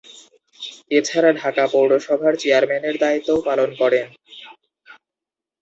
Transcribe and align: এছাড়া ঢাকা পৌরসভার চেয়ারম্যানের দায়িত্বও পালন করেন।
এছাড়া 0.91 1.29
ঢাকা 1.41 1.63
পৌরসভার 1.73 2.33
চেয়ারম্যানের 2.41 2.95
দায়িত্বও 3.03 3.39
পালন 3.47 3.69
করেন। 3.81 4.07